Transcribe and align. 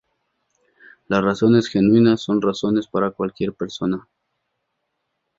Las 1.09 1.23
razones 1.23 1.67
genuinas 1.69 2.21
son 2.21 2.41
razones 2.41 2.87
para 2.87 3.11
cualquier 3.11 3.53
persona. 3.53 4.09